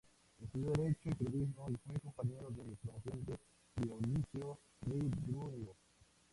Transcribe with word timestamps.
Estudió 0.43 0.71
Derecho 0.71 1.09
y 1.09 1.13
Periodismo 1.13 1.69
y 1.69 1.75
fue 1.75 1.99
compañero 1.99 2.49
de 2.49 2.55
promoción 2.75 3.23
de 3.23 3.37
Dionisio 3.75 4.59
Ridruejo. 4.87 5.75